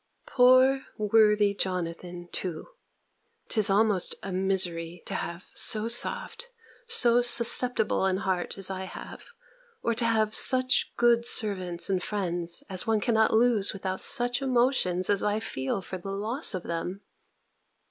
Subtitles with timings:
[0.25, 2.69] Poor worthy Jonathan, too,
[3.49, 6.49] ('tis almost a misery to have so soft,
[6.87, 9.23] so susceptible an heart as I have,
[9.83, 15.07] or to have such good servants and friends as one cannot lose without such emotions
[15.07, 17.01] as I feel for the loss of them!)